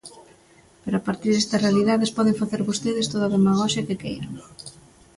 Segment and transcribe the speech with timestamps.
[0.83, 4.33] Pero a partir destas realidades poden facer vostedes toda a demagoxia que queiran.